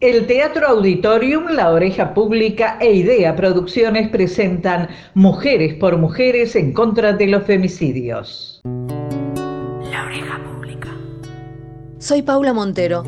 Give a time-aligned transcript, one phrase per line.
[0.00, 7.12] El Teatro Auditorium, La Oreja Pública e Idea Producciones presentan Mujeres por Mujeres en contra
[7.12, 8.62] de los femicidios.
[8.64, 10.88] La Oreja Pública.
[11.98, 13.02] Soy Paula Montero.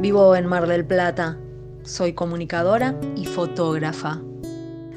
[0.00, 1.38] Vivo en Mar del Plata.
[1.82, 4.22] Soy comunicadora y fotógrafa.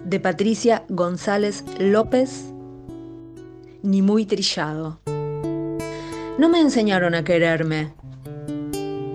[0.06, 2.54] De Patricia González López,
[3.84, 5.02] ni muy trillado.
[6.38, 7.92] No me enseñaron a quererme,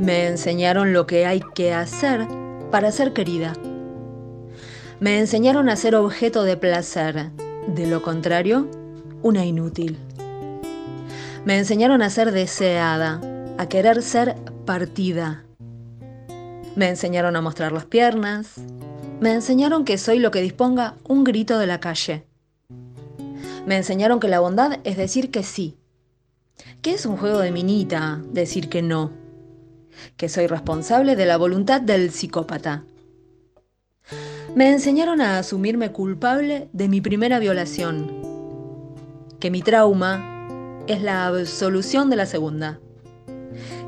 [0.02, 2.26] me enseñaron lo que hay que hacer
[2.72, 3.52] para ser querida.
[4.98, 7.30] Me enseñaron a ser objeto de placer,
[7.68, 8.68] de lo contrario,
[9.22, 9.98] una inútil.
[11.44, 13.20] Me enseñaron a ser deseada,
[13.58, 14.34] a querer ser
[14.66, 15.44] partida.
[16.74, 18.56] Me enseñaron a mostrar las piernas.
[19.20, 22.26] Me enseñaron que soy lo que disponga un grito de la calle.
[23.66, 25.76] Me enseñaron que la bondad es decir que sí.
[26.80, 29.21] Que es un juego de minita decir que no
[30.16, 32.84] que soy responsable de la voluntad del psicópata.
[34.54, 38.10] Me enseñaron a asumirme culpable de mi primera violación,
[39.40, 42.78] que mi trauma es la absolución de la segunda.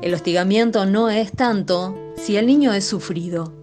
[0.01, 3.53] El hostigamiento no es tanto si el niño es sufrido.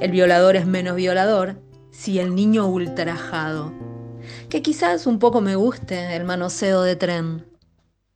[0.00, 1.56] El violador es menos violador
[1.90, 3.72] si el niño ultrajado.
[4.48, 7.46] Que quizás un poco me guste el manoseo de tren.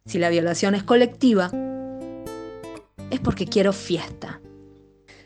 [0.04, 1.50] Si la violación es colectiva,
[3.10, 4.40] es porque quiero fiesta.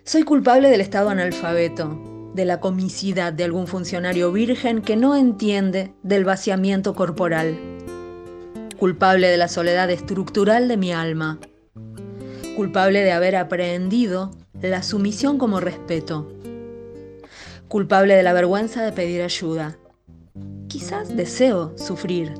[0.05, 5.93] Soy culpable del estado analfabeto, de la comicidad de algún funcionario virgen que no entiende
[6.03, 7.57] del vaciamiento corporal.
[8.79, 11.39] Culpable de la soledad estructural de mi alma.
[12.57, 16.31] Culpable de haber aprendido la sumisión como respeto.
[17.69, 19.79] Culpable de la vergüenza de pedir ayuda.
[20.69, 22.35] Quizás deseo sufrir.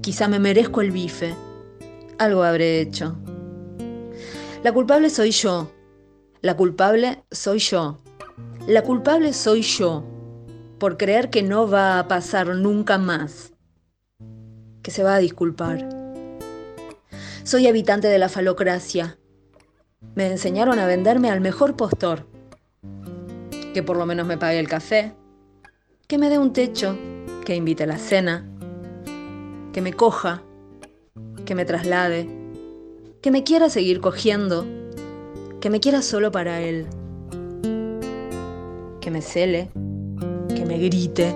[0.00, 1.34] Quizá me merezco el bife.
[2.18, 3.16] Algo habré hecho.
[4.64, 5.70] La culpable soy yo.
[6.40, 7.98] La culpable soy yo.
[8.66, 10.04] La culpable soy yo
[10.80, 13.52] por creer que no va a pasar nunca más.
[14.82, 15.88] Que se va a disculpar.
[17.44, 19.16] Soy habitante de la falocracia.
[20.16, 22.26] Me enseñaron a venderme al mejor postor.
[23.72, 25.14] Que por lo menos me pague el café.
[26.08, 26.98] Que me dé un techo.
[27.44, 28.44] Que invite a la cena.
[29.72, 30.42] Que me coja.
[31.44, 32.37] Que me traslade
[33.20, 34.64] que me quiera seguir cogiendo,
[35.60, 36.86] que me quiera solo para él,
[39.00, 39.70] que me cele,
[40.54, 41.34] que me grite,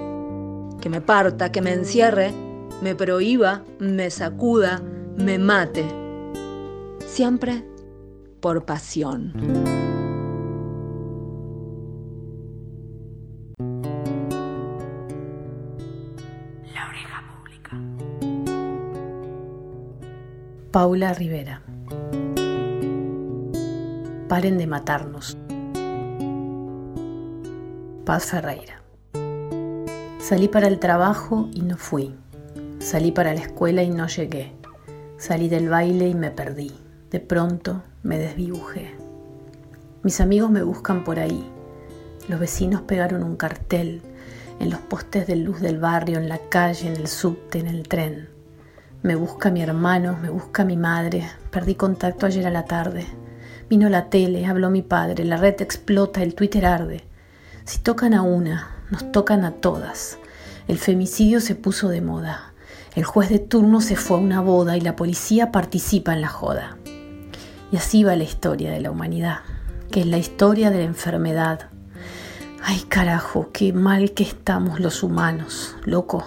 [0.81, 2.33] que me parta, que me encierre,
[2.83, 4.81] me prohíba, me sacuda,
[5.17, 5.85] me mate,
[7.05, 7.65] siempre
[8.41, 9.33] por pasión.
[16.73, 17.77] La oreja pública.
[20.71, 21.72] Paula Rivera.
[24.33, 25.37] Paren de matarnos.
[28.07, 28.83] Paz Ferreira.
[30.21, 32.15] Salí para el trabajo y no fui.
[32.79, 34.55] Salí para la escuela y no llegué.
[35.19, 36.73] Salí del baile y me perdí.
[37.11, 38.97] De pronto me desdibujé.
[40.03, 41.47] Mis amigos me buscan por ahí.
[42.27, 44.01] Los vecinos pegaron un cartel
[44.61, 47.87] en los postes de luz del barrio, en la calle, en el subte, en el
[47.87, 48.31] tren.
[49.03, 51.29] Me busca mi hermano, me busca mi madre.
[51.51, 53.05] Perdí contacto ayer a la tarde.
[53.73, 57.07] Vino la tele, habló mi padre, la red explota, el Twitter arde.
[57.65, 60.19] Si tocan a una, nos tocan a todas.
[60.69, 62.53] El femicidio se puso de moda.
[62.95, 66.29] El juez de turno se fue a una boda y la policía participa en la
[66.29, 66.77] joda.
[67.73, 69.39] Y así va la historia de la humanidad,
[69.91, 71.71] que es la historia de la enfermedad.
[72.63, 76.27] Ay carajo, qué mal que estamos los humanos, loco.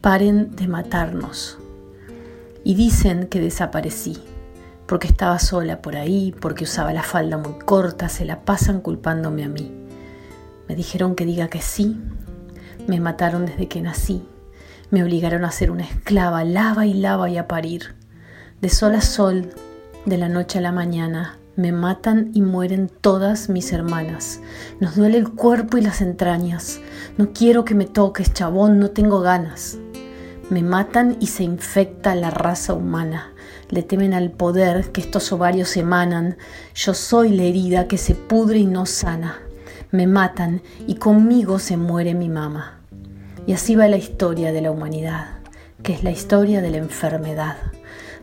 [0.00, 1.58] Paren de matarnos.
[2.62, 4.22] Y dicen que desaparecí
[4.92, 9.42] porque estaba sola por ahí, porque usaba la falda muy corta, se la pasan culpándome
[9.42, 9.72] a mí.
[10.68, 11.98] Me dijeron que diga que sí,
[12.86, 14.22] me mataron desde que nací,
[14.90, 17.94] me obligaron a ser una esclava, lava y lava y a parir.
[18.60, 19.54] De sol a sol,
[20.04, 24.40] de la noche a la mañana, me matan y mueren todas mis hermanas.
[24.78, 26.80] Nos duele el cuerpo y las entrañas.
[27.16, 29.78] No quiero que me toques, chabón, no tengo ganas.
[30.50, 33.31] Me matan y se infecta la raza humana
[33.72, 36.36] le temen al poder que estos ovarios emanan.
[36.74, 39.40] Yo soy la herida que se pudre y no sana.
[39.90, 42.80] Me matan y conmigo se muere mi mamá.
[43.46, 45.40] Y así va la historia de la humanidad,
[45.82, 47.56] que es la historia de la enfermedad.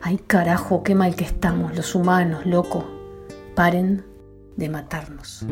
[0.02, 2.86] Ay carajo, qué mal que estamos los humanos, loco.
[3.56, 4.06] Paren
[4.56, 5.46] de matarnos.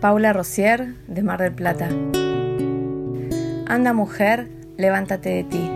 [0.00, 1.90] Paula Rosier, de Mar del Plata.
[3.66, 4.48] Anda mujer,
[4.78, 5.70] levántate de ti.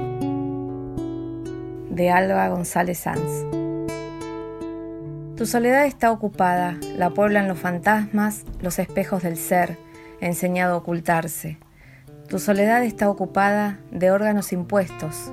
[1.91, 3.21] De Alba González Sanz.
[5.37, 9.77] Tu soledad está ocupada, la pueblan los fantasmas, los espejos del ser,
[10.23, 11.59] enseñado a ocultarse.
[12.27, 15.31] Tu soledad está ocupada de órganos impuestos.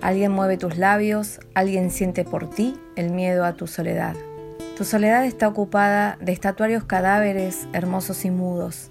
[0.00, 4.16] Alguien mueve tus labios, alguien siente por ti el miedo a tu soledad.
[4.76, 8.90] Tu soledad está ocupada de estatuarios cadáveres hermosos y mudos.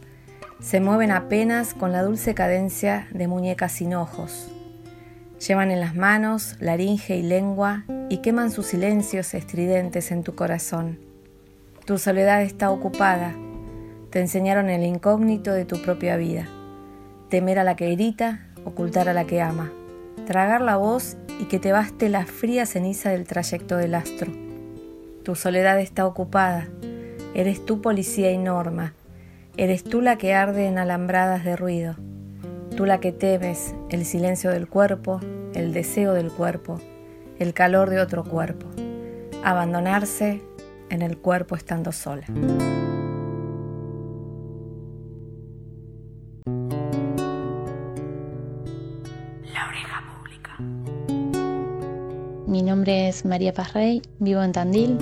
[0.59, 4.51] Se mueven apenas con la dulce cadencia de muñecas sin ojos.
[5.45, 10.99] Llevan en las manos laringe y lengua y queman sus silencios estridentes en tu corazón.
[11.85, 13.33] Tu soledad está ocupada.
[14.11, 16.47] Te enseñaron el incógnito de tu propia vida.
[17.29, 19.71] Temer a la que grita, ocultar a la que ama.
[20.27, 24.40] Tragar la voz y que te baste la fría ceniza del trayecto del astro.
[25.23, 26.67] Tu soledad está ocupada.
[27.35, 28.95] Eres tú policía y norma.
[29.55, 31.95] Eres tú la que arde en alambradas de ruido.
[32.75, 35.19] Tú la que temes el silencio del cuerpo,
[35.53, 36.81] el deseo del cuerpo,
[37.37, 38.65] el calor de otro cuerpo.
[39.43, 40.41] Abandonarse
[40.89, 42.25] en el cuerpo estando sola.
[49.53, 50.57] La oreja pública.
[52.51, 54.97] Mi nombre es María Paz Rey, vivo en Tandil.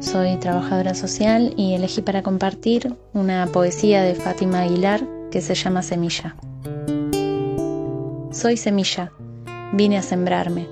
[0.00, 5.00] Soy trabajadora social y elegí para compartir una poesía de Fátima Aguilar
[5.30, 6.36] que se llama Semilla.
[8.32, 9.12] Soy semilla,
[9.72, 10.68] vine a sembrarme.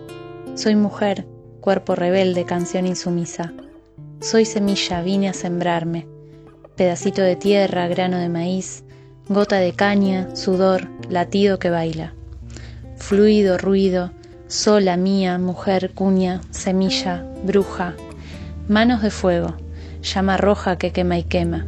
[0.54, 1.26] Soy mujer,
[1.62, 3.54] cuerpo rebelde, canción insumisa.
[4.20, 6.06] Soy semilla, vine a sembrarme.
[6.76, 8.84] Pedacito de tierra, grano de maíz,
[9.30, 12.12] gota de caña, sudor, latido que baila.
[12.96, 14.12] Fluido, ruido,
[14.46, 17.94] sola mía, mujer, cuña, semilla, bruja,
[18.68, 19.56] manos de fuego,
[20.02, 21.64] llama roja que quema y quema,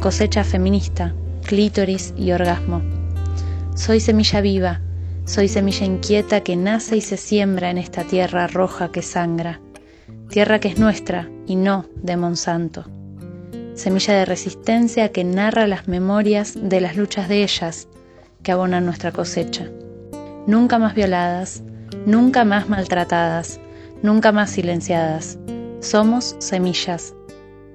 [0.00, 1.14] cosecha feminista,
[1.44, 2.82] clítoris y orgasmo.
[3.74, 4.80] Soy semilla viva,
[5.24, 9.60] soy semilla inquieta que nace y se siembra en esta tierra roja que sangra,
[10.28, 12.84] tierra que es nuestra y no de Monsanto.
[13.74, 17.88] Semilla de resistencia que narra las memorias de las luchas de ellas
[18.42, 19.68] que abonan nuestra cosecha.
[20.46, 21.64] Nunca más violadas,
[22.06, 23.58] nunca más maltratadas,
[24.02, 25.40] nunca más silenciadas.
[25.80, 27.14] Somos semillas,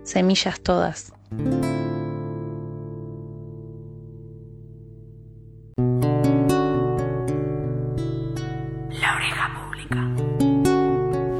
[0.03, 1.11] semillas todas.
[9.01, 10.07] La oreja pública.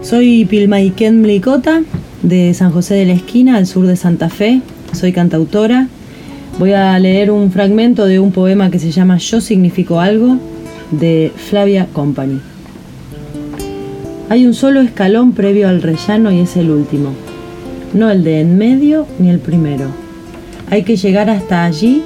[0.02, 1.82] Soy Pilmaiken Mlicota,
[2.24, 4.62] de San José de la Esquina, al sur de Santa Fe.
[4.92, 5.88] Soy cantautora.
[6.60, 10.38] Voy a leer un fragmento de un poema que se llama Yo significo algo,
[10.92, 12.40] de Flavia Company.
[14.30, 17.10] Hay un solo escalón previo al rellano y es el último,
[17.94, 19.88] no el de en medio ni el primero.
[20.70, 22.04] Hay que llegar hasta allí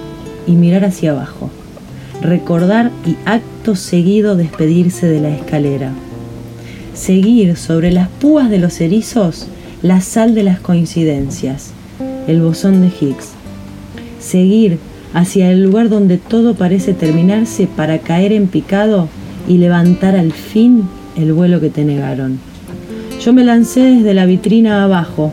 [0.47, 1.49] y mirar hacia abajo,
[2.21, 5.91] recordar y acto seguido despedirse de la escalera.
[6.93, 9.47] Seguir sobre las púas de los erizos
[9.85, 11.71] la sal de las coincidencias,
[12.27, 13.29] el bosón de Higgs.
[14.19, 14.79] Seguir
[15.15, 19.07] hacia el lugar donde todo parece terminarse para caer en picado
[19.47, 20.83] y levantar al fin
[21.15, 22.37] el vuelo que te negaron.
[23.23, 25.31] Yo me lancé desde la vitrina abajo.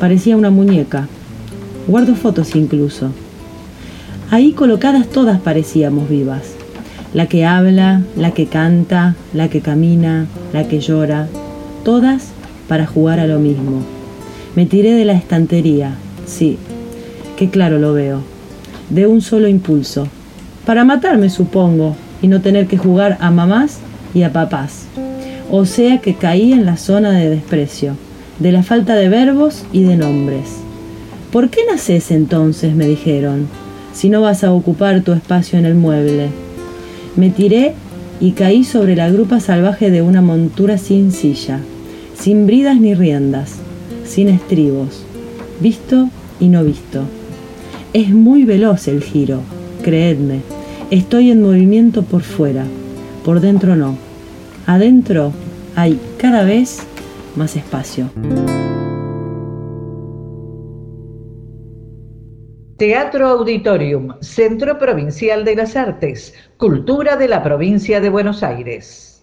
[0.00, 1.08] Parecía una muñeca.
[1.86, 3.10] Guardo fotos incluso.
[4.30, 6.54] Ahí colocadas todas parecíamos vivas.
[7.12, 11.28] La que habla, la que canta, la que camina, la que llora.
[11.84, 12.30] Todas
[12.66, 13.82] para jugar a lo mismo.
[14.54, 16.56] Me tiré de la estantería, sí,
[17.36, 18.22] que claro lo veo,
[18.90, 20.08] de un solo impulso.
[20.64, 23.78] Para matarme, supongo, y no tener que jugar a mamás
[24.14, 24.86] y a papás.
[25.50, 27.96] O sea que caí en la zona de desprecio,
[28.38, 30.56] de la falta de verbos y de nombres.
[31.30, 32.74] ¿Por qué naces entonces?
[32.74, 33.46] me dijeron,
[33.92, 36.28] si no vas a ocupar tu espacio en el mueble.
[37.16, 37.74] Me tiré
[38.20, 41.60] y caí sobre la grupa salvaje de una montura sin silla,
[42.18, 43.56] sin bridas ni riendas,
[44.06, 45.02] sin estribos,
[45.60, 46.08] visto
[46.40, 47.02] y no visto.
[47.92, 49.40] Es muy veloz el giro,
[49.82, 50.40] creedme.
[50.90, 52.64] Estoy en movimiento por fuera,
[53.24, 53.96] por dentro no.
[54.66, 55.32] Adentro
[55.74, 56.86] hay cada vez
[57.36, 58.10] más espacio.
[62.76, 69.06] Teatro Auditorium, Centro Provincial de las Artes, Cultura de la Provincia de Buenos Aires.